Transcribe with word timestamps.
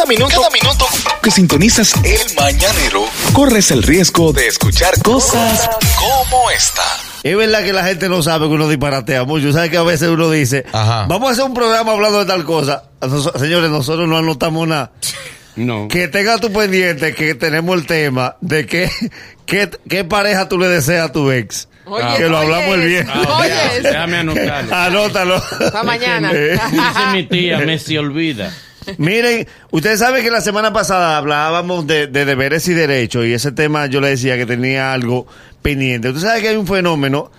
Cada 0.00 0.08
minuto, 0.08 0.34
cada 0.40 0.48
minuto 0.50 0.86
que 1.22 1.30
sintonizas 1.30 1.92
el 2.04 2.34
mañanero, 2.34 3.04
corres 3.34 3.70
el 3.70 3.82
riesgo 3.82 4.32
de 4.32 4.46
escuchar 4.46 4.94
cosas 5.02 5.68
como 5.98 6.50
esta. 6.50 6.80
Es 7.22 7.36
verdad 7.36 7.62
que 7.62 7.74
la 7.74 7.84
gente 7.84 8.08
no 8.08 8.22
sabe 8.22 8.46
que 8.48 8.54
uno 8.54 8.66
disparatea 8.66 9.24
mucho. 9.24 9.52
¿Sabes 9.52 9.68
que 9.68 9.76
a 9.76 9.82
veces 9.82 10.08
uno 10.08 10.30
dice, 10.30 10.64
Ajá. 10.72 11.04
vamos 11.06 11.28
a 11.28 11.32
hacer 11.32 11.44
un 11.44 11.52
programa 11.52 11.92
hablando 11.92 12.18
de 12.20 12.24
tal 12.24 12.46
cosa? 12.46 12.84
Nos- 13.02 13.30
señores, 13.38 13.68
nosotros 13.68 14.08
no 14.08 14.16
anotamos 14.16 14.66
nada. 14.66 14.90
No. 15.56 15.86
Que 15.88 16.08
tenga 16.08 16.38
tu 16.38 16.50
pendiente 16.50 17.14
que 17.14 17.34
tenemos 17.34 17.76
el 17.76 17.84
tema 17.84 18.36
de 18.40 18.64
qué, 18.64 18.90
qué, 19.44 19.68
qué 19.86 20.04
pareja 20.04 20.48
tú 20.48 20.56
le 20.58 20.68
deseas 20.68 21.10
a 21.10 21.12
tu 21.12 21.30
ex. 21.30 21.68
Oye, 21.84 22.04
que 22.16 22.22
lo 22.26 22.38
oye 22.38 22.46
hablamos 22.46 22.74
el 22.76 22.86
viernes. 22.86 23.14
Ah, 23.18 23.38
Oye, 23.38 23.80
déjame- 23.82 24.16
anotarlo. 24.20 24.74
Anótalo. 24.74 25.42
Pa' 25.72 25.82
mañana. 25.82 26.32
Dice 26.32 27.06
mi 27.12 27.24
tía, 27.24 27.58
me 27.58 27.78
se 27.78 27.98
olvida. 27.98 28.50
Miren, 28.98 29.46
ustedes 29.70 29.98
saben 30.00 30.22
que 30.22 30.30
la 30.30 30.40
semana 30.40 30.72
pasada 30.72 31.16
hablábamos 31.16 31.86
de, 31.86 32.06
de 32.06 32.24
deberes 32.24 32.66
y 32.68 32.74
derechos 32.74 33.26
y 33.26 33.32
ese 33.32 33.52
tema 33.52 33.86
yo 33.86 34.00
le 34.00 34.08
decía 34.08 34.36
que 34.36 34.46
tenía 34.46 34.92
algo 34.92 35.26
pendiente. 35.62 36.08
Usted 36.08 36.22
sabe 36.22 36.40
que 36.42 36.48
hay 36.48 36.56
un 36.56 36.66
fenómeno 36.66 37.30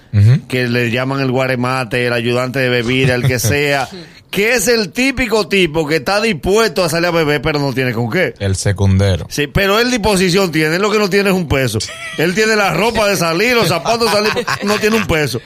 que 0.47 0.67
le 0.67 0.91
llaman 0.91 1.21
el 1.21 1.31
guaremate, 1.31 2.05
el 2.07 2.13
ayudante 2.13 2.59
de 2.59 2.69
bebida, 2.69 3.15
el 3.15 3.23
que 3.23 3.39
sea, 3.39 3.87
que 4.31 4.53
es 4.53 4.69
el 4.69 4.93
típico 4.93 5.49
tipo 5.49 5.85
que 5.85 5.97
está 5.97 6.21
dispuesto 6.21 6.85
a 6.85 6.89
salir 6.89 7.07
a 7.07 7.11
beber 7.11 7.41
pero 7.41 7.59
no 7.59 7.73
tiene 7.73 7.91
con 7.91 8.09
qué. 8.09 8.33
El 8.39 8.55
secundero. 8.55 9.27
Sí, 9.29 9.47
pero 9.47 9.77
él 9.77 9.91
disposición 9.91 10.51
tiene, 10.53 10.77
él 10.77 10.81
lo 10.81 10.89
que 10.89 10.97
no 10.97 11.09
tiene 11.09 11.29
es 11.29 11.35
un 11.35 11.49
peso. 11.49 11.79
Él 12.17 12.33
tiene 12.33 12.55
la 12.55 12.73
ropa 12.73 13.09
de 13.09 13.17
salir, 13.17 13.55
los 13.55 13.67
zapatos 13.67 14.09
de 14.09 14.17
salir, 14.17 14.47
no 14.63 14.79
tiene 14.79 14.95
un 14.95 15.05
peso. 15.05 15.41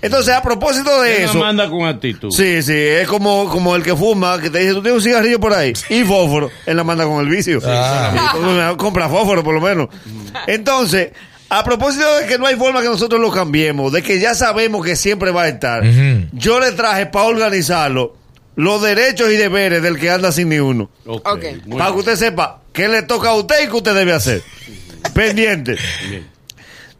Entonces, 0.00 0.32
a 0.32 0.40
propósito 0.40 1.02
de 1.02 1.16
Él 1.16 1.24
eso... 1.24 1.40
manda 1.40 1.68
con 1.68 1.84
actitud. 1.84 2.30
Sí, 2.30 2.62
sí, 2.62 2.72
es 2.72 3.08
como, 3.08 3.48
como 3.48 3.74
el 3.74 3.82
que 3.82 3.96
fuma, 3.96 4.40
que 4.40 4.50
te 4.50 4.60
dice, 4.60 4.72
tú 4.72 4.82
tienes 4.82 4.98
un 4.98 5.02
cigarrillo 5.02 5.40
por 5.40 5.52
ahí 5.52 5.72
y 5.90 6.04
fósforo, 6.04 6.48
él 6.64 6.76
la 6.76 6.84
manda 6.84 7.04
con 7.04 7.20
el 7.20 7.28
vicio. 7.28 7.60
Ah. 7.66 8.74
Compra 8.78 9.08
fósforo 9.08 9.42
por 9.42 9.54
lo 9.54 9.60
menos. 9.60 9.88
Entonces, 10.46 11.10
a 11.50 11.64
propósito 11.64 12.06
de 12.18 12.26
que 12.26 12.38
no 12.38 12.46
hay 12.46 12.54
forma 12.54 12.82
que 12.82 12.88
nosotros 12.88 13.20
lo 13.20 13.32
cambiemos, 13.32 13.92
de 13.92 14.02
que 14.02 14.20
ya 14.20 14.34
sabemos 14.34 14.84
que 14.84 14.94
siempre 14.94 15.32
va 15.32 15.42
a 15.42 15.48
estar, 15.48 15.82
yo 16.32 16.60
le 16.60 16.70
traje 16.70 17.06
para 17.06 17.24
organizarlo 17.24 18.17
los 18.58 18.82
derechos 18.82 19.30
y 19.30 19.36
deberes 19.36 19.80
del 19.84 19.98
que 20.00 20.10
anda 20.10 20.32
sin 20.32 20.48
ni 20.48 20.58
uno. 20.58 20.90
Ok, 21.06 21.28
Ok. 21.28 21.44
muy 21.64 21.78
Para 21.78 21.92
que 21.92 21.98
usted 21.98 22.16
sepa 22.16 22.60
qué 22.72 22.88
le 22.88 23.02
toca 23.02 23.28
a 23.30 23.34
usted 23.34 23.62
y 23.64 23.68
qué 23.68 23.76
usted 23.76 23.94
debe 23.94 24.12
hacer. 24.12 24.42
Pendiente. 25.14 25.76
Bien. 26.10 26.26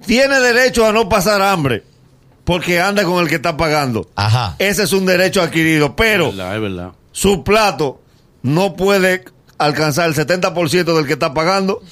Tiene 0.06 0.38
derecho 0.38 0.86
a 0.86 0.92
no 0.92 1.08
pasar 1.08 1.42
hambre 1.42 1.82
porque 2.44 2.80
anda 2.80 3.02
con 3.02 3.20
el 3.20 3.28
que 3.28 3.34
está 3.34 3.56
pagando. 3.56 4.08
Ajá. 4.14 4.54
Ese 4.60 4.84
es 4.84 4.92
un 4.92 5.04
derecho 5.04 5.42
adquirido, 5.42 5.96
pero 5.96 6.28
Es 6.28 6.36
verdad, 6.36 6.54
es 6.54 6.62
verdad. 6.62 6.92
su 7.10 7.42
plato 7.42 8.00
no 8.42 8.76
puede 8.76 9.24
alcanzar 9.58 10.08
el 10.08 10.14
70% 10.14 10.96
del 10.96 11.06
que 11.06 11.14
está 11.14 11.34
pagando, 11.34 11.82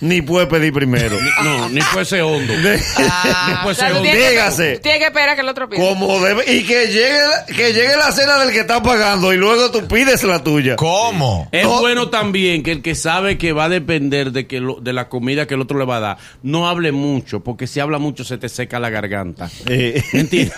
ni 0.00 0.22
puede 0.22 0.46
pedir 0.46 0.72
primero. 0.72 1.16
No, 1.44 1.68
ni 1.68 1.80
fuese 1.80 2.22
hondo. 2.22 2.52
Ah, 2.96 3.48
No 3.56 3.62
puede 3.62 3.72
o 3.72 3.74
sea, 3.74 3.88
ser 3.88 3.96
hondo. 3.96 4.10
Dígase. 4.10 4.78
Tienes 4.78 5.00
que 5.00 5.06
esperar 5.06 5.34
que 5.34 5.42
el 5.42 5.48
otro 5.48 5.68
pida. 5.68 5.80
Como 5.80 6.20
debe, 6.20 6.44
y 6.52 6.64
que 6.64 6.86
llegue, 6.86 7.18
la- 7.20 7.46
que 7.46 7.72
llegue 7.72 7.96
la 7.96 8.10
cena 8.12 8.38
del 8.38 8.52
que 8.52 8.60
está 8.60 8.82
pagando 8.82 9.32
y 9.32 9.36
luego 9.36 9.70
tú 9.70 9.86
pides 9.86 10.22
la 10.24 10.42
tuya. 10.42 10.76
¿Cómo? 10.76 11.48
Es 11.52 11.64
No. 11.64 11.80
bueno 11.80 12.08
también 12.10 12.62
que 12.62 12.72
el 12.72 12.82
que 12.82 12.94
sabe 12.94 13.38
que 13.38 13.52
va 13.52 13.64
a 13.64 13.68
depender 13.68 14.32
de 14.32 14.46
que 14.46 14.60
lo- 14.60 14.80
de 14.80 14.92
la 14.92 15.08
comida 15.08 15.46
que 15.46 15.54
el 15.54 15.60
otro 15.60 15.78
le 15.78 15.84
va 15.84 15.96
a 15.96 16.00
dar, 16.00 16.16
no 16.42 16.68
hable 16.68 16.92
mucho, 16.92 17.40
porque 17.40 17.66
si 17.66 17.80
habla 17.80 17.98
mucho 17.98 18.24
se 18.24 18.38
te 18.38 18.48
seca 18.48 18.78
la 18.80 18.90
garganta. 18.90 19.50
Eh. 19.66 20.02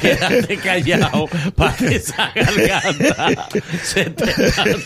Quédate 0.00 0.56
callado 0.58 1.28
para 1.56 1.74
que 1.76 1.96
esa 1.96 2.32
garganta 2.34 3.48
se 3.82 4.04
te 4.10 4.24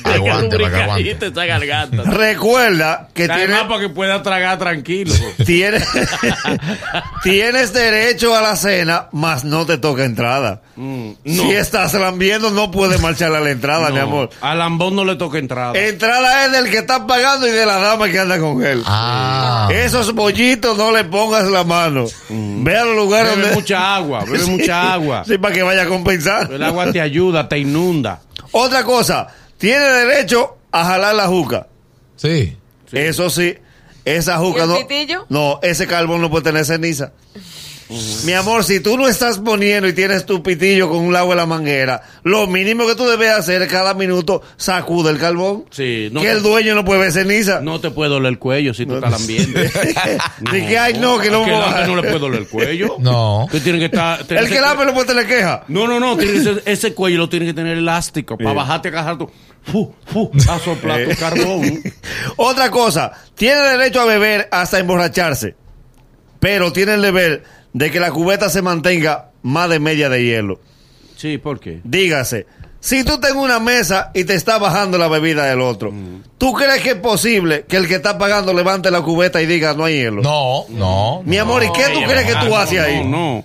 Aguante, 0.04 0.58
para 0.58 0.70
que 0.70 0.82
aguante. 0.82 1.26
esa 1.26 1.44
garganta. 1.46 2.02
recuerda 2.04 3.08
que 3.14 3.26
tiene, 3.28 3.45
Además, 3.54 3.68
para 3.68 3.80
que 3.80 3.88
pueda 3.88 4.22
tragar 4.22 4.58
tranquilo. 4.58 5.14
tiene- 5.46 5.82
tienes 7.22 7.72
derecho 7.72 8.34
a 8.36 8.40
la 8.40 8.56
cena, 8.56 9.08
mas 9.12 9.44
no 9.44 9.66
te 9.66 9.78
toca 9.78 10.04
entrada. 10.04 10.62
Mm, 10.76 11.10
Si 11.24 11.50
estás 11.52 11.94
lambiendo, 11.94 12.50
no 12.50 12.70
puedes 12.70 13.00
marchar 13.00 13.34
a 13.34 13.40
la 13.40 13.50
entrada, 13.50 13.88
mi 13.90 13.96
no. 13.96 14.02
amor. 14.02 14.30
A 14.40 14.54
Lambón 14.54 14.94
no 14.96 15.04
le 15.04 15.16
toca 15.16 15.38
entrada. 15.38 15.78
Entrada 15.78 16.46
es 16.46 16.52
del 16.52 16.70
que 16.70 16.78
está 16.78 17.06
pagando 17.06 17.46
y 17.46 17.50
de 17.50 17.66
la 17.66 17.78
dama 17.78 18.08
que 18.08 18.18
anda 18.18 18.38
con 18.38 18.64
él. 18.64 18.82
Ah. 18.86 19.68
Esos 19.72 20.14
bollitos 20.14 20.76
no 20.76 20.92
le 20.92 21.04
pongas 21.04 21.44
la 21.44 21.64
mano. 21.64 22.06
Ve 22.28 22.76
a 22.76 22.84
los 22.84 22.96
lugares 22.96 23.30
bebe 23.32 23.42
donde. 23.42 23.54
mucha 23.56 23.96
agua, 23.96 24.24
bebe 24.24 24.38
Sí. 24.40 24.50
mucha 24.50 24.92
agua. 24.92 25.24
Sí, 25.26 25.38
para 25.38 25.54
que 25.54 25.62
vaya 25.62 25.82
a 25.82 25.86
compensar. 25.86 26.52
El 26.52 26.62
agua 26.62 26.92
te 26.92 27.00
ayuda, 27.00 27.48
te 27.48 27.58
inunda. 27.58 28.20
Otra 28.52 28.84
cosa, 28.84 29.26
tiene 29.58 29.84
derecho 29.84 30.58
a 30.72 30.84
jalar 30.84 31.14
la 31.14 31.26
juca. 31.26 31.66
Sí. 32.16 32.56
Eso 32.92 33.30
sí, 33.30 33.56
esa 34.04 34.38
juca 34.38 34.60
¿Y 34.60 34.62
el 34.62 34.68
no. 34.68 34.76
pitillo? 34.78 35.26
No, 35.28 35.58
ese 35.62 35.86
carbón 35.86 36.20
no 36.20 36.30
puede 36.30 36.44
tener 36.44 36.64
ceniza. 36.64 37.12
Mi 38.24 38.32
amor, 38.32 38.64
si 38.64 38.80
tú 38.80 38.96
no 38.98 39.06
estás 39.06 39.38
poniendo 39.38 39.86
y 39.88 39.92
tienes 39.92 40.26
tu 40.26 40.42
pitillo 40.42 40.88
con 40.88 40.98
un 40.98 41.14
agua 41.14 41.34
en 41.34 41.38
la 41.38 41.46
manguera, 41.46 42.02
lo 42.24 42.46
mínimo 42.48 42.86
que 42.86 42.96
tú 42.96 43.04
debes 43.06 43.30
hacer 43.30 43.62
es 43.62 43.70
cada 43.70 43.94
minuto 43.94 44.42
sacude 44.56 45.10
el 45.10 45.18
carbón. 45.18 45.66
Sí, 45.70 46.08
no 46.12 46.20
que 46.20 46.26
te- 46.26 46.32
el 46.32 46.42
dueño 46.42 46.74
no 46.74 46.84
puede 46.84 47.00
ver 47.00 47.12
ceniza. 47.12 47.60
No 47.60 47.80
te 47.80 47.90
puede 47.90 48.10
doler 48.10 48.32
el 48.32 48.38
cuello 48.40 48.74
si 48.74 48.86
tú 48.86 48.96
estás. 48.96 49.20
Ni 49.28 49.36
que, 50.66 50.78
ay, 50.78 50.94
no, 50.94 51.18
que 51.18 51.30
no 51.30 51.44
que 51.44 51.50
el 51.50 51.56
puedo- 51.56 51.64
hambre 51.64 51.86
no 51.86 51.96
le 51.96 52.02
puede 52.02 52.18
doler 52.18 52.40
el 52.40 52.48
cuello. 52.48 52.96
No. 52.98 53.46
Que 53.50 53.60
tiene 53.60 53.78
que 53.78 53.84
estar. 53.86 54.20
El 54.28 54.48
que 54.48 54.60
lame 54.60 54.84
no 54.84 54.92
puede 54.92 55.06
tener 55.06 55.26
queja. 55.26 55.64
No, 55.68 55.86
no, 55.86 56.00
no. 56.00 56.16
Que 56.16 56.60
ese 56.66 56.92
cuello 56.94 57.18
lo 57.18 57.28
tiene 57.28 57.46
que 57.46 57.54
tener 57.54 57.76
elástico 57.78 58.36
para 58.36 58.50
Sí. 58.50 58.56
bajarte 58.56 58.88
a 58.88 58.92
cajar 58.92 59.18
tu. 59.18 59.30
Fu, 59.62 59.92
fu, 60.06 60.30
a 60.48 60.58
soplar 60.60 61.04
tu 61.08 61.16
carbón. 61.16 61.82
Otra 62.36 62.70
cosa, 62.70 63.12
tiene 63.34 63.60
derecho 63.60 64.00
a 64.00 64.04
beber 64.04 64.48
hasta 64.52 64.78
emborracharse, 64.78 65.56
pero 66.38 66.72
tiene 66.72 66.94
el 66.94 67.02
deber 67.02 67.42
de 67.76 67.90
que 67.90 68.00
la 68.00 68.10
cubeta 68.10 68.48
se 68.48 68.62
mantenga 68.62 69.32
más 69.42 69.68
de 69.68 69.78
media 69.80 70.08
de 70.08 70.24
hielo. 70.24 70.60
Sí, 71.14 71.36
¿por 71.36 71.60
qué? 71.60 71.82
Dígase, 71.84 72.46
si 72.80 73.04
tú 73.04 73.12
estás 73.14 73.32
en 73.32 73.36
una 73.36 73.60
mesa 73.60 74.12
y 74.14 74.24
te 74.24 74.34
está 74.34 74.56
bajando 74.56 74.96
la 74.96 75.08
bebida 75.08 75.44
del 75.44 75.60
otro, 75.60 75.92
¿tú 76.38 76.54
crees 76.54 76.82
que 76.82 76.92
es 76.92 76.96
posible 76.96 77.66
que 77.68 77.76
el 77.76 77.86
que 77.86 77.96
está 77.96 78.16
pagando 78.16 78.54
levante 78.54 78.90
la 78.90 79.02
cubeta 79.02 79.42
y 79.42 79.46
diga 79.46 79.74
no 79.74 79.84
hay 79.84 79.96
hielo? 79.96 80.22
No, 80.22 80.64
no. 80.70 81.22
Mi 81.26 81.36
amor, 81.36 81.64
¿y 81.64 81.72
qué 81.72 81.84
tú 81.92 82.00
crees 82.08 82.24
que 82.24 82.46
tú 82.46 82.56
haces 82.56 82.78
no, 82.78 82.84
ahí? 82.84 83.04
No, 83.04 83.10
no. 83.10 83.44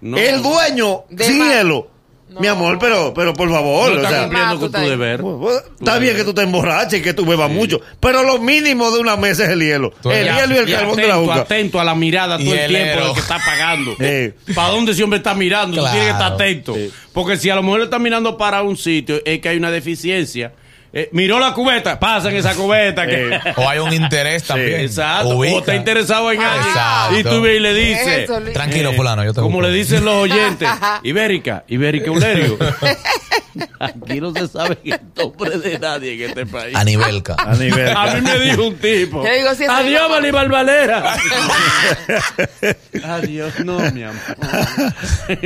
no. 0.00 0.16
El 0.16 0.42
dueño 0.42 1.02
De 1.10 1.24
sin 1.24 1.42
hielo. 1.42 1.88
No. 2.32 2.40
Mi 2.40 2.46
amor, 2.46 2.78
pero, 2.78 3.12
pero 3.14 3.34
por 3.34 3.50
favor, 3.50 3.90
No 3.90 3.94
o 3.94 3.96
está 3.98 4.08
sea, 4.10 4.20
cumpliendo 4.22 4.50
con 4.50 4.58
tú 4.60 4.70
tu 4.70 4.76
estás- 4.78 4.88
deber. 4.90 5.22
Bueno, 5.22 5.58
Está 5.78 5.98
bien 5.98 6.16
que 6.16 6.24
tú 6.24 6.32
te 6.34 6.42
emborraches 6.42 7.00
y 7.00 7.02
que 7.02 7.12
tú 7.14 7.24
bebas 7.26 7.50
mucho, 7.50 7.80
pero 8.00 8.22
lo 8.22 8.38
mínimo 8.38 8.90
de 8.90 9.00
una 9.00 9.16
mesa 9.16 9.44
es 9.44 9.50
el 9.50 9.60
hielo. 9.60 9.92
Tú- 10.02 10.10
el 10.10 10.24
hielo 10.26 10.54
y 10.54 10.58
el 10.58 10.68
Y 10.68 10.72
carbón 10.72 10.96
de 10.96 11.02
la 11.08 11.14
atento, 11.14 11.30
juca. 11.32 11.40
atento 11.42 11.80
a 11.80 11.84
la 11.84 11.94
mirada 11.94 12.38
todo 12.38 12.54
el 12.54 12.66
tiempo 12.68 13.04
del 13.04 13.12
que 13.14 13.20
está 13.20 13.38
pagando. 13.44 13.94
Eh. 14.00 14.34
¿Para 14.54 14.68
dónde 14.68 14.92
ese 14.92 15.02
hombre 15.04 15.18
está 15.18 15.34
mirando? 15.34 15.76
Tú 15.76 15.82
Claro. 15.82 15.92
tienes 15.92 16.08
que 16.08 16.12
estar 16.22 16.32
atento. 16.32 16.76
Porque 17.12 17.36
si 17.36 17.50
a 17.50 17.54
lo 17.54 17.62
mejor 17.62 17.78
le 17.80 17.84
está 17.84 17.98
mirando 17.98 18.36
para 18.38 18.62
un 18.62 18.76
sitio, 18.76 19.20
es 19.24 19.40
que 19.40 19.48
hay 19.50 19.56
una 19.58 19.70
deficiencia. 19.70 20.52
Eh, 20.94 21.08
miró 21.12 21.38
la 21.38 21.54
cubeta, 21.54 21.98
pasa 21.98 22.28
en 22.28 22.36
esa 22.36 22.54
cubeta. 22.54 23.06
Que... 23.06 23.34
Eh. 23.34 23.40
O 23.56 23.68
hay 23.68 23.78
un 23.78 23.92
interés 23.92 24.44
también. 24.44 24.80
Exacto. 24.80 25.30
Ubica. 25.36 25.54
O 25.54 25.58
está 25.60 25.74
interesado 25.74 26.30
en 26.32 26.40
alguien. 26.42 26.68
Exacto. 26.68 27.18
Y 27.18 27.22
tú 27.24 27.40
ves 27.40 27.56
y 27.56 27.60
le 27.60 27.74
dices. 27.74 28.30
Tranquilo, 28.52 28.90
eh, 28.90 28.96
fulano, 28.96 29.24
yo 29.24 29.32
te 29.32 29.40
Como 29.40 29.56
busco. 29.56 29.68
le 29.68 29.74
dicen 29.74 30.04
los 30.04 30.14
oyentes. 30.14 30.68
Ibérica, 31.02 31.64
Ibérica 31.68 32.10
Ulerio. 32.10 32.58
Aquí 33.78 34.20
no 34.20 34.32
se 34.32 34.48
sabe 34.48 34.78
el 34.84 35.00
nombre 35.16 35.58
de 35.58 35.78
nadie 35.78 36.14
en 36.14 36.30
este 36.30 36.46
país. 36.46 36.74
Anibelca. 36.76 37.36
A 37.38 37.54
nivel. 37.54 37.88
A 37.96 38.14
mí 38.14 38.20
me 38.22 38.38
dijo 38.40 38.66
un 38.68 38.76
tipo. 38.76 39.24
Yo 39.26 39.32
digo, 39.32 39.50
eso 39.50 39.70
Adiós, 39.70 40.08
Balibal 40.10 40.48
Valera. 40.48 41.16
Adiós, 43.04 43.52
no, 43.64 43.78
mi 43.92 44.02
amor. 44.04 44.20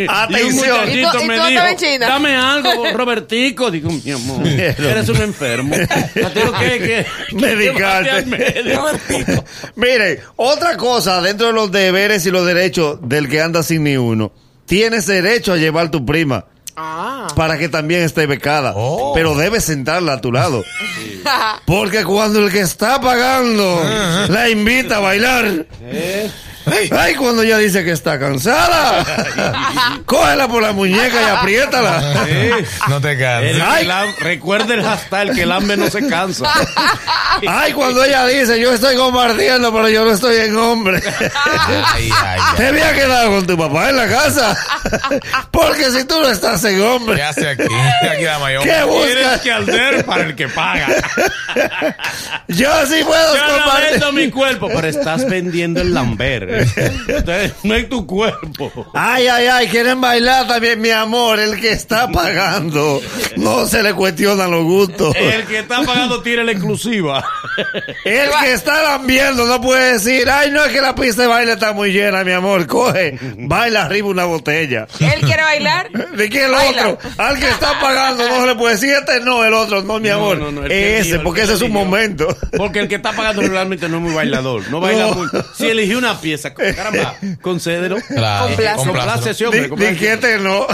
Atención. 0.09 0.89
Y 0.89 0.93
un 0.93 0.99
¿Y 0.99 1.03
tú- 1.03 1.19
y 1.23 1.27
me 1.29 1.37
tú 1.39 1.47
dijo, 1.47 1.65
en 1.67 1.77
China? 1.77 2.07
dame 2.09 2.37
algo, 2.37 2.87
Robertico. 2.95 3.71
Digo, 3.71 3.91
mi 3.91 4.11
amor, 4.11 4.47
eres 4.47 5.09
un 5.09 5.17
enfermo. 5.23 5.75
¿A 5.75 6.31
ti 6.31 6.41
lo 6.45 6.53
que 6.53 6.79
que 6.79 7.07
Medicarte. 7.35 8.25
que. 8.25 9.43
Miren, 9.77 10.21
otra 10.37 10.77
cosa 10.77 11.21
dentro 11.21 11.49
de 11.49 11.53
los 11.53 11.71
deberes 11.73 12.25
y 12.27 12.31
los 12.31 12.47
derechos 12.47 12.99
del 13.03 13.29
que 13.29 13.41
anda 13.41 13.63
sin 13.63 13.85
ni 13.85 13.97
uno. 13.97 14.33
Tienes 14.67 15.07
derecho 15.07 15.53
a 15.53 15.57
llevar 15.57 15.91
tu 15.91 16.05
prima 16.05 16.45
Ah. 16.79 17.06
Para 17.35 17.59
que 17.59 17.69
también 17.69 18.03
esté 18.03 18.27
becada, 18.27 18.73
Oh. 18.77 19.13
pero 19.15 19.35
debes 19.35 19.65
sentarla 19.65 20.15
a 20.15 20.21
tu 20.21 20.31
lado. 20.33 20.63
Porque 21.65 22.05
cuando 22.05 22.39
el 22.45 22.53
que 22.53 22.61
está 22.61 23.01
pagando 23.01 23.83
la 24.29 24.49
invita 24.49 24.99
a 24.99 25.01
bailar, 25.01 25.67
Ey. 25.91 26.31
Ay, 26.99 27.15
cuando 27.15 27.43
ella 27.43 27.59
dice 27.59 27.85
que 27.85 27.93
está 27.93 28.19
cansada. 28.19 29.05
Cógela 30.07 30.49
por 30.49 30.63
la 30.63 30.73
muñeca 30.73 31.23
y 31.23 31.37
apriétala. 31.37 32.27
No 32.89 33.01
te 33.01 33.19
canses. 33.19 33.63
Ay. 33.65 33.89
recuerda 34.21 34.75
el 34.75 34.83
hashtag, 34.83 35.29
el 35.29 35.35
que 35.35 35.43
el 35.43 35.53
hambre 35.53 35.77
no 35.77 35.89
se 35.91 36.07
cansa. 36.09 36.47
Ay, 37.49 37.73
cuando 37.75 38.03
ella 38.03 38.27
dice, 38.27 38.59
yo 38.59 38.73
estoy 38.73 38.97
compartiendo, 38.97 39.73
pero 39.73 39.89
yo 39.91 40.05
no 40.05 40.13
estoy 40.13 40.37
en 40.37 40.57
hombre. 40.57 41.03
Ay, 41.07 41.83
ay, 41.95 42.11
ay. 42.25 42.41
Te 42.57 42.67
había 42.69 42.95
quedado 42.95 43.31
con 43.31 43.47
tu 43.47 43.59
papá 43.59 43.91
en 43.91 43.97
la 43.97 44.09
casa. 44.09 44.57
Porque 45.51 45.91
si 45.91 46.05
tú 46.05 46.19
no 46.21 46.29
estás 46.31 46.65
en 46.65 46.77
¿Qué 46.77 46.83
hombre, 46.83 47.23
hace 47.23 47.49
aquí? 47.49 47.65
Aquí 48.11 48.25
la 48.25 48.39
mayor. 48.39 48.63
¿qué 48.63 48.71
Tienes 48.71 48.87
buscas? 48.87 49.41
que 49.43 49.53
arder 49.53 50.05
para 50.07 50.25
el 50.25 50.35
que 50.35 50.49
paga. 50.49 50.87
Yo 52.49 52.87
sí 52.87 53.03
puedo 53.05 53.35
Yo 53.37 53.43
no 53.49 53.55
compartir. 53.65 53.91
vendo 53.93 54.13
mi 54.13 54.31
cuerpo, 54.31 54.69
pero 54.75 54.87
estás 54.89 55.29
vendiendo 55.29 55.81
el 55.83 55.93
lamber. 55.93 56.56
No 57.63 57.75
es 57.75 57.89
tu 57.89 58.07
cuerpo. 58.07 58.71
Ay, 58.95 59.27
ay, 59.27 59.47
ay, 59.47 59.69
quieren 59.69 60.01
bailar 60.01 60.47
también, 60.47 60.81
mi 60.81 60.91
amor. 60.91 61.39
El 61.39 61.61
que 61.61 61.73
está 61.73 62.09
pagando 62.11 63.01
no 63.37 63.67
se 63.67 63.83
le 63.83 63.93
cuestionan 63.95 64.51
los 64.51 64.65
gustos. 64.65 65.15
El 65.17 65.45
que 65.47 65.61
está 65.61 65.83
pagando 65.83 66.23
tiene 66.23 66.45
la 66.45 66.53
exclusiva. 66.53 67.25
El 68.05 68.31
que 68.43 68.53
está 68.53 68.83
lambiendo 68.83 69.47
no 69.47 69.61
puede 69.61 69.95
decir, 69.95 70.29
ay, 70.31 70.51
no 70.51 70.65
es 70.65 70.73
que 70.73 70.81
la 70.81 70.95
pista 70.95 71.23
de 71.23 71.29
baile 71.29 71.53
está 71.53 71.73
muy 71.73 71.91
llena, 71.93 72.25
mi 72.25 72.33
amor. 72.33 72.67
Coge, 72.67 73.19
baila 73.39 73.85
arriba 73.85 74.09
una 74.09 74.25
botella. 74.25 74.87
Él 75.01 75.21
quiere 75.23 75.43
bailar. 75.43 75.91
¿De 75.91 76.29
qué 76.31 76.45
el 76.47 76.53
Baila. 76.53 76.89
otro? 76.89 77.11
Al 77.19 77.39
que 77.39 77.49
está 77.49 77.79
pagando 77.81 78.29
no 78.29 78.41
se 78.41 78.47
le 78.47 78.55
puede 78.55 78.75
decir, 78.75 78.91
este 78.91 79.21
no, 79.21 79.45
el 79.45 79.55
otro, 79.55 79.83
no, 79.83 79.99
mi 80.01 80.09
No, 80.09 80.15
amor. 80.17 80.39
no, 80.39 80.51
no, 80.53 80.63
el 80.63 80.69
que 80.69 80.99
ese, 80.99 81.19
porque 81.21 81.41
que 81.41 81.45
ese 81.45 81.55
es 81.55 81.63
un 81.63 81.73
momento. 81.73 82.35
Porque 82.57 82.79
el 82.81 82.89
que 82.89 82.95
está 82.97 83.13
pagando 83.13 83.43
realmente 83.43 83.89
no 83.89 83.97
es 83.97 84.03
muy 84.03 84.15
bailador. 84.15 84.69
No 84.71 84.81
baila 84.81 85.07
No. 85.09 85.15
mucho. 85.15 85.45
Si 85.57 85.67
eligió 85.69 85.99
una 85.99 86.21
pieza, 86.21 86.46
caramba, 86.55 87.15
concédelo. 87.43 87.97
Claro, 88.09 88.47
hombre. 88.47 88.67
di 89.63 89.69
complace. 89.69 89.97
que 89.97 90.13
este 90.13 90.39
no. 90.39 90.67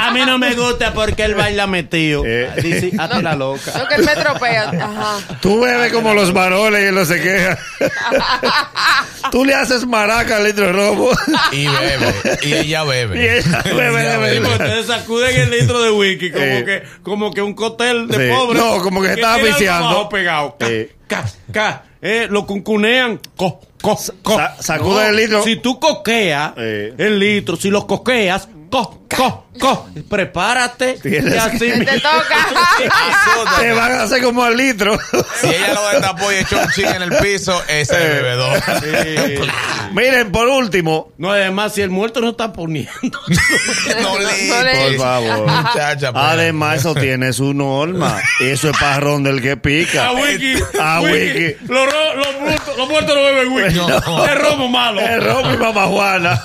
A 0.00 0.10
mí 0.12 0.20
no 0.26 0.38
me 0.38 0.54
gusta 0.54 0.92
porque 0.92 1.24
él 1.24 1.34
baila 1.34 1.66
metido. 1.66 2.22
Eh. 2.26 2.50
Dice, 2.62 2.92
hazte 2.98 3.22
la 3.22 3.34
loca. 3.34 3.72
Lo 3.78 3.88
que 3.88 3.94
él 3.96 4.04
me 4.04 4.14
tropea. 4.14 4.62
Ajá. 4.70 5.38
Tú 5.40 5.60
bebes 5.60 5.92
como 5.92 6.14
los 6.14 6.32
varones 6.32 6.82
y 6.82 6.86
él 6.86 6.94
no 6.94 7.04
se 7.04 7.20
queja. 7.20 7.58
Tú 9.30 9.44
le 9.44 9.54
haces 9.54 9.86
maraca 9.86 10.36
al 10.36 10.44
litro 10.44 10.66
de 10.66 10.72
robo. 10.72 11.10
Y 11.52 11.66
bebe. 11.66 12.14
Y 12.42 12.52
ella 12.54 12.84
bebe. 12.84 13.22
Y 13.22 13.28
ella 13.28 13.62
bebe, 13.64 14.00
Ella 14.02 14.18
bebe, 14.18 14.40
porque 14.40 14.62
ustedes 14.64 14.86
sacuden 14.86 15.40
el 15.40 15.50
litro 15.50 15.80
de 15.82 15.90
whisky 15.90 16.30
como, 16.30 16.44
Eh. 16.44 16.64
que, 16.64 16.82
como 17.02 17.32
que 17.32 17.40
un 17.42 17.54
cóctel 17.54 18.08
de 18.08 18.16
Sí. 18.28 18.32
pobre. 18.34 18.58
No, 18.58 18.78
como 18.82 19.00
que 19.02 19.08
tiene 19.14 19.28
algo 19.28 19.46
viciando. 19.46 20.08
pegado. 20.08 20.56
Ca, 20.58 20.66
Eh. 20.68 20.92
ca, 21.06 21.24
ca. 21.52 21.82
Eh, 22.02 22.26
lo 22.28 22.46
cuncunean. 22.46 23.20
Co, 23.36 23.60
co, 23.82 23.98
co. 24.22 24.36
sa- 24.36 24.56
sacude 24.62 25.08
el 25.10 25.16
litro. 25.16 25.42
Si 25.42 25.56
tú 25.56 25.78
coqueas 25.78 26.52
Eh. 26.56 26.94
el 26.96 27.18
litro, 27.18 27.56
si 27.56 27.68
lo 27.70 27.86
coqueas, 27.86 28.48
co, 28.70 29.01
co, 29.22 29.46
co. 29.58 29.88
Prepárate. 30.08 30.94
Tienes 31.02 31.34
y 31.34 31.36
así 31.38 31.58
que-. 31.58 31.84
Te 31.84 32.00
toca. 32.00 32.48
Te 33.60 33.72
van 33.72 33.92
a 33.92 34.02
hacer 34.04 34.22
como 34.22 34.42
al 34.44 34.56
litro. 34.56 34.98
Si 35.40 35.46
ella 35.48 35.74
lo 35.74 35.88
destapó 35.88 36.32
y 36.32 36.36
echó 36.36 36.58
un 36.60 36.68
ching 36.70 36.86
en 36.86 37.02
el 37.02 37.16
piso, 37.18 37.60
ese 37.68 37.80
es 37.80 37.90
el 37.90 38.08
bebedor. 38.22 38.62
Sí. 38.80 39.50
Miren, 39.92 40.32
por 40.32 40.48
último, 40.48 41.12
No, 41.18 41.30
además, 41.32 41.74
si 41.74 41.82
el 41.82 41.90
muerto 41.90 42.20
no 42.20 42.30
está 42.30 42.52
poniendo. 42.52 42.92
No 44.02 44.18
le. 44.18 44.48
No 44.48 44.62
le- 44.62 44.74
por 44.74 45.06
favor. 45.06 45.46
Muchacha, 45.46 46.12
pues. 46.12 46.24
Además, 46.24 46.78
eso 46.78 46.94
tiene 46.94 47.32
su 47.32 47.52
norma. 47.54 48.20
Eso 48.40 48.70
es 48.70 48.76
parrón 48.78 49.22
del 49.22 49.42
que 49.42 49.56
pica. 49.56 50.08
A 50.08 50.12
Wiki. 50.12 50.54
A 50.80 51.00
Wiki. 51.00 51.56
Los, 51.68 52.88
muertos, 52.88 53.14
no 53.14 53.22
beben 53.24 53.52
Wiki. 53.52 53.74
No. 53.74 54.24
Es 54.26 54.38
romo 54.38 54.68
malo. 54.68 55.00
El 55.00 55.22
romo 55.22 55.52
y 55.52 55.56
mamá 55.56 55.86
Juana. 55.86 56.42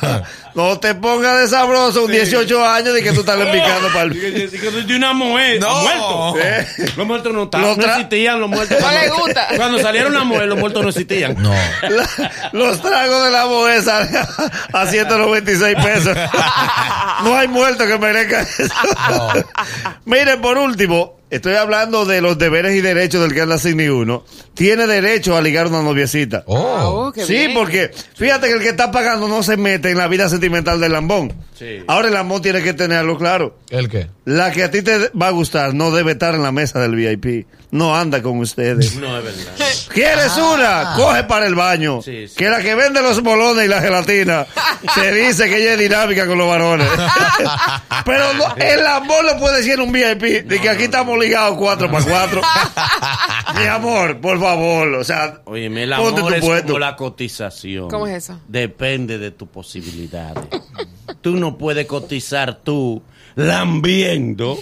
No 0.57 0.79
te 0.79 0.95
pongas 0.95 1.39
de 1.39 1.47
sabroso 1.49 2.05
un 2.05 2.11
18 2.11 2.65
años 2.67 2.97
y 2.99 3.03
que 3.03 3.11
tú 3.11 3.19
estás 3.19 3.35
picando 3.51 3.89
para 3.89 4.01
el... 4.05 4.13
Dice 4.33 4.59
que 4.59 4.71
soy 4.71 4.83
de 4.85 4.95
una 4.95 5.13
mujer. 5.13 5.59
No. 5.61 5.81
Muerto. 5.83 6.35
Eh. 6.41 6.67
Los 6.97 7.05
muertos 7.05 7.31
no 7.33 7.43
estaban. 7.43 7.67
Los 7.67 7.77
No 7.77 7.85
existían 7.85 8.39
los 8.39 8.49
muertos. 8.49 8.77
No 8.81 8.91
le 8.91 9.09
gusta. 9.09 9.47
Cuando 9.55 9.77
salieron 9.79 10.13
las 10.15 10.25
mujeres, 10.25 10.49
los 10.49 10.57
muertos 10.57 10.81
no 10.81 10.89
existían. 10.89 11.35
No. 11.41 11.51
La- 11.51 12.31
los 12.53 12.81
tragos 12.81 13.23
de 13.25 13.29
la 13.31 13.45
mujer 13.45 13.83
salen 13.83 14.15
a, 14.17 14.81
a 14.81 14.87
196 14.87 15.75
pesos. 15.75 16.17
No 17.23 17.35
hay 17.35 17.47
muerto 17.47 17.85
que 17.85 17.97
merezca 17.97 18.41
eso. 18.41 18.73
Miren, 20.05 20.39
por 20.41 20.57
último, 20.57 21.16
estoy 21.29 21.53
hablando 21.55 22.05
de 22.05 22.21
los 22.21 22.37
deberes 22.37 22.75
y 22.75 22.81
derechos 22.81 23.21
del 23.21 23.33
que 23.33 23.41
anda 23.41 23.57
sin 23.57 23.77
ni 23.77 23.87
uno. 23.87 24.23
Tiene 24.53 24.87
derecho 24.87 25.35
a 25.37 25.41
ligar 25.41 25.67
una 25.67 25.81
noviecita. 25.81 26.43
Oh. 26.47 27.05
Oh, 27.07 27.11
qué 27.11 27.25
Sí, 27.25 27.33
bien. 27.33 27.53
porque 27.53 27.91
fíjate 28.15 28.47
que 28.47 28.53
el 28.53 28.59
que 28.61 28.69
está 28.69 28.91
pagando 28.91 29.27
no 29.27 29.43
se 29.43 29.57
mete 29.57 29.91
en 29.91 29.97
la 29.97 30.07
vida 30.07 30.29
sentimental 30.29 30.79
del 30.79 30.91
lambón. 30.93 31.33
Sí. 31.57 31.83
Ahora 31.87 32.07
el 32.07 32.13
lambón 32.13 32.41
tiene 32.41 32.61
que 32.63 32.73
tenerlo 32.73 33.17
claro. 33.17 33.57
¿El 33.69 33.89
qué? 33.89 34.07
La 34.27 34.51
que 34.51 34.61
a 34.61 34.69
ti 34.69 34.81
te 34.81 35.09
va 35.11 35.27
a 35.27 35.31
gustar 35.31 35.73
no 35.73 35.89
debe 35.89 36.11
estar 36.11 36.35
en 36.35 36.43
la 36.43 36.51
mesa 36.51 36.81
del 36.81 36.95
VIP. 36.97 37.47
No 37.71 37.95
anda 37.95 38.21
con 38.21 38.39
ustedes. 38.39 38.97
No 38.97 39.17
es 39.19 39.23
verdad. 39.23 39.53
¿Quieres 39.93 40.35
una? 40.35 40.95
Coge 40.97 41.23
para 41.23 41.47
el 41.47 41.55
baño. 41.55 42.01
Sí, 42.01 42.27
sí. 42.27 42.35
Que 42.35 42.49
la 42.49 42.61
que 42.61 42.75
vende 42.75 43.01
los 43.01 43.23
bolones 43.23 43.63
y 43.63 43.69
la 43.69 43.79
gelatina 43.79 44.45
se 44.93 45.13
dice 45.13 45.47
que 45.47 45.61
ella 45.61 45.73
es 45.75 45.79
dinámica 45.79 46.27
con 46.27 46.37
los 46.37 46.45
varones. 46.45 46.89
Pero 48.05 48.33
no, 48.33 48.53
el 48.57 48.85
amor 48.85 49.23
lo 49.23 49.39
puede 49.39 49.59
decir 49.59 49.75
en 49.75 49.79
un 49.79 49.93
VIP. 49.93 50.45
De 50.45 50.59
que 50.59 50.69
aquí 50.71 50.83
estamos 50.83 51.17
ligados 51.17 51.57
cuatro 51.57 51.89
para 51.89 52.03
cuatro. 52.03 52.41
Mi 53.57 53.65
amor, 53.65 54.19
por 54.19 54.41
favor. 54.41 54.89
O 54.95 55.03
sea, 55.05 55.39
Oye, 55.45 55.67
el 55.67 55.89
ponte 55.91 56.19
amor 56.19 56.31
tu 56.31 56.35
es 56.35 56.41
puesto. 56.43 56.67
como 56.67 56.79
la 56.79 56.97
cotización. 56.97 57.89
¿Cómo 57.89 58.07
es 58.07 58.25
eso? 58.25 58.41
Depende 58.45 59.19
de 59.19 59.31
tus 59.31 59.47
posibilidades. 59.47 60.43
tú 61.21 61.37
no 61.37 61.57
puedes 61.57 61.85
cotizar 61.85 62.57
tú 62.57 63.01
lambiendo. 63.37 64.59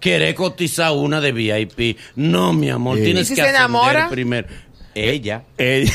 Querer 0.00 0.34
cotizar 0.34 0.92
una 0.92 1.22
de 1.22 1.32
VIP. 1.32 1.96
No, 2.16 2.52
mi 2.52 2.68
amor, 2.68 2.98
Sí. 2.98 3.04
tienes 3.04 3.30
¿Y 3.30 3.34
si 3.34 3.40
que 3.40 3.48
enamora? 3.48 4.10
primero. 4.10 4.46
Ella. 4.96 5.42
Sí, 5.58 5.92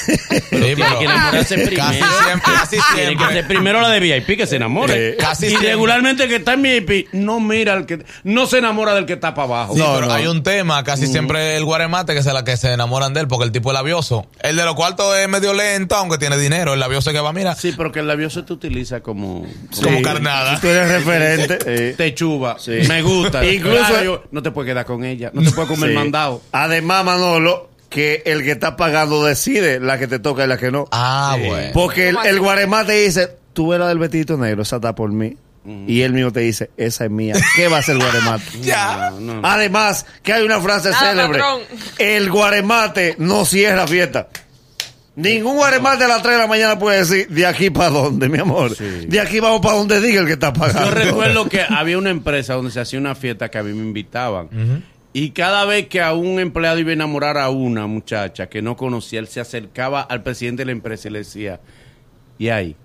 Tiene 0.50 0.76
pero 0.76 1.00
que 1.00 1.06
enamorarse 1.06 1.56
primero. 1.56 1.76
casi 1.78 1.98
siempre, 2.00 2.54
casi 2.54 2.78
Tiene 2.96 3.12
que 3.12 3.18
siempre. 3.18 3.34
ser 3.34 3.48
primero 3.48 3.82
la 3.82 3.90
de 3.90 4.00
VIP 4.00 4.38
que 4.38 4.48
se 4.48 4.56
enamore. 4.58 5.10
Eh, 5.12 5.16
casi 5.18 5.46
y 5.48 5.50
siempre. 5.50 5.70
regularmente 5.70 6.24
el 6.24 6.30
que 6.30 6.36
está 6.38 6.54
en 6.54 6.62
VIP 6.62 7.08
no 7.14 7.40
mira 7.40 7.74
al 7.74 7.86
que 7.86 8.04
no 8.24 8.46
se 8.46 8.60
enamora 8.60 8.94
del 8.94 9.06
que 9.06 9.14
está 9.14 9.34
para 9.34 9.46
abajo. 9.46 9.74
Sí, 9.74 9.80
No, 9.80 9.94
pero 9.96 10.08
no. 10.08 10.14
hay 10.14 10.28
un 10.28 10.44
tema, 10.44 10.84
casi 10.84 11.08
siempre 11.08 11.58
el 11.58 11.66
guaremate 11.66 12.14
que 12.14 12.20
es 12.20 12.26
la 12.26 12.44
que 12.44 12.58
se 12.58 12.72
enamoran 12.74 13.14
de 13.14 13.22
él, 13.22 13.28
porque 13.28 13.46
el 13.46 13.52
tipo 13.52 13.72
es 13.72 13.74
labioso. 13.74 14.28
El 14.42 14.56
de 14.56 14.66
los 14.66 14.76
cuartos 14.76 15.18
es 15.18 15.28
medio 15.28 15.54
lento, 15.54 15.96
aunque 15.96 16.18
tiene 16.18 16.38
dinero. 16.38 16.74
El 16.74 16.80
labioso 16.80 17.10
es 17.10 17.16
que 17.16 17.22
va, 17.22 17.34
mira, 17.34 17.56
Sí, 17.56 17.74
pero 17.76 17.92
que 17.92 18.00
el 18.00 18.08
labio 18.08 18.30
se 18.30 18.44
te 18.44 18.54
utiliza 18.54 19.02
como, 19.02 19.46
como 19.84 20.02
carnada. 20.02 20.60
Tú 20.62 20.68
eres 20.68 20.90
referente. 20.90 21.94
te 21.98 22.14
chuba. 22.14 22.58
Sí. 22.60 22.72
Me 22.88 23.02
gusta. 23.02 23.44
Incluso- 23.46 23.78
Claro, 23.88 24.04
yo- 24.04 24.24
no 24.32 24.44
te 24.44 24.52
puedes 24.52 24.72
quedar 24.72 24.86
con 24.86 25.04
ella. 25.04 25.32
No 25.34 25.42
te 25.42 25.52
puedes 25.52 25.70
comer 25.70 25.90
Sí. 25.90 25.96
mandado. 25.96 26.42
Además, 26.52 27.04
Manolo, 27.04 27.71
que 27.92 28.24
el 28.26 28.42
que 28.44 28.52
está 28.52 28.76
pagando 28.76 29.24
decide 29.24 29.80
la 29.80 30.00
que 30.00 30.08
te 30.08 30.18
toca 30.18 30.46
y 30.46 30.48
la 30.48 30.58
que 30.58 30.72
no. 30.72 30.88
Ah, 30.92 31.36
Sí. 31.40 31.46
bueno. 31.48 31.70
Porque 31.74 32.10
el, 32.10 32.18
el 32.26 32.40
guaremate 32.40 32.94
dice, 32.94 33.30
tú 33.54 33.68
ves 33.68 33.80
la 33.80 33.90
del 33.90 34.00
vestidito 34.00 34.38
negro, 34.38 34.64
esa 34.64 34.78
está 34.78 34.96
por 34.96 35.12
mí. 35.12 35.38
Y 35.86 36.02
él 36.02 36.14
mismo 36.14 36.32
te 36.32 36.40
dice, 36.40 36.72
esa 36.76 37.06
es 37.06 37.12
mía. 37.12 37.36
¿Qué 37.56 37.68
va 37.68 37.78
a 37.78 37.80
hacer 37.82 37.96
el 37.98 38.02
guaremate? 38.02 38.44
Ya. 38.64 39.12
No, 39.20 39.42
no. 39.42 39.48
Además, 39.48 40.08
que 40.24 40.34
hay 40.34 40.44
una 40.44 40.60
frase 40.60 40.90
Nada, 40.90 41.12
célebre. 41.12 41.40
patrón. 41.40 41.62
El 42.00 42.32
guaremate 42.32 43.16
no 43.20 43.46
cierra 43.46 43.86
fiesta. 43.86 44.30
Ningún 45.16 45.58
guaremate 45.58 46.06
a 46.06 46.08
las 46.08 46.22
3 46.24 46.36
de 46.36 46.40
la 46.42 46.48
mañana 46.48 46.80
puede 46.80 47.00
decir, 47.00 47.28
de 47.28 47.46
aquí 47.46 47.70
para 47.70 47.90
dónde, 47.90 48.28
mi 48.30 48.40
amor. 48.40 48.74
Sí. 48.76 49.06
De 49.08 49.20
aquí 49.20 49.40
vamos 49.42 49.60
para 49.62 49.76
donde 49.76 50.00
diga 50.02 50.22
el 50.22 50.26
que 50.26 50.34
está 50.34 50.52
pagando. 50.54 50.86
Yo 50.86 50.92
recuerdo 50.96 51.48
que 51.50 51.62
había 51.62 51.98
una 51.98 52.10
empresa 52.10 52.54
donde 52.56 52.72
se 52.72 52.80
hacía 52.80 52.98
una 52.98 53.14
fiesta 53.14 53.50
que 53.52 53.58
a 53.60 53.64
mí 53.64 53.74
me 53.74 53.84
invitaban. 53.84 54.48
Y 55.14 55.32
cada 55.32 55.66
vez 55.66 55.88
que 55.88 56.02
a 56.02 56.14
un 56.14 56.40
empleado 56.40 56.80
iba 56.80 56.92
a 56.92 56.94
enamorar 56.94 57.38
a 57.38 57.50
una 57.50 57.86
muchacha 57.86 58.48
que 58.48 58.62
no 58.62 58.78
conocía, 58.78 59.20
él 59.20 59.28
se 59.28 59.42
acercaba 59.42 60.02
al 60.02 60.24
presidente 60.24 60.62
de 60.62 60.68
la 60.68 60.72
empresa 60.72 61.10
y 61.10 61.12
le 61.12 61.20
decía, 61.20 61.60
¿y 62.38 62.48
ahí? 62.50 62.76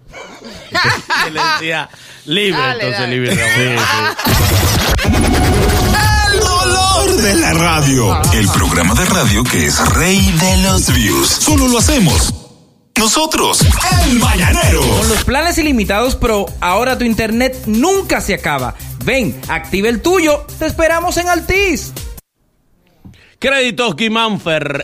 y 1.28 1.30
le 1.30 1.40
decía, 1.54 1.88
libre, 2.24 2.58
Dale, 2.60 2.72
entonces 2.84 3.00
dale. 3.00 3.16
libre. 3.16 3.32
El 6.32 6.40
dolor 6.40 7.16
de 7.22 7.34
la 7.36 7.52
radio. 7.54 8.20
El 8.32 8.48
programa 8.48 8.94
de 8.94 9.04
radio 9.04 9.44
que 9.44 9.66
es 9.66 9.88
rey 9.94 10.32
de 10.40 10.56
los 10.62 10.92
views. 10.92 11.28
Solo 11.28 11.68
lo 11.68 11.78
hacemos 11.78 12.34
nosotros. 12.98 13.58
El 14.08 14.18
Mañanero. 14.18 14.80
Con 14.80 15.08
los 15.08 15.22
planes 15.24 15.58
ilimitados 15.58 16.16
Pro, 16.16 16.46
ahora 16.60 16.96
tu 16.98 17.04
internet 17.04 17.56
nunca 17.66 18.20
se 18.20 18.34
acaba. 18.34 18.74
Ven, 19.04 19.38
activa 19.48 19.88
el 19.88 20.00
tuyo. 20.02 20.44
Te 20.58 20.66
esperamos 20.66 21.16
en 21.18 21.28
Altis. 21.28 21.92
Créditos 23.46 23.94
Guimánfer 23.94 24.74